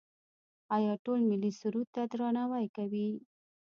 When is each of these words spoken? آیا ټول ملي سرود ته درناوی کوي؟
آیا 0.75 0.93
ټول 1.05 1.19
ملي 1.29 1.51
سرود 1.59 1.87
ته 1.95 2.01
درناوی 2.11 2.65
کوي؟ 2.75 3.07